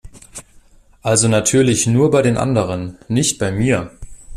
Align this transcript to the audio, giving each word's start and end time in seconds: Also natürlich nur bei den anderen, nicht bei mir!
Also 1.03 1.27
natürlich 1.27 1.85
nur 1.85 2.09
bei 2.09 2.23
den 2.23 2.35
anderen, 2.35 2.97
nicht 3.07 3.37
bei 3.37 3.51
mir! 3.51 3.91